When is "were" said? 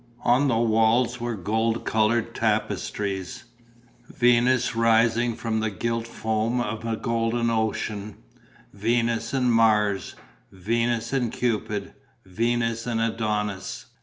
1.21-1.35